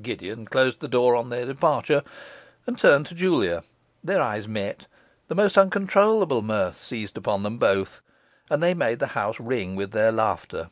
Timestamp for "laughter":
10.12-10.70